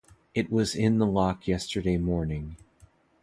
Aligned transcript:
It 0.33 0.51
was 0.51 0.73
in 0.73 0.97
the 0.97 1.05
lock 1.05 1.47
yesterday 1.47 1.97
morning. 1.97 2.57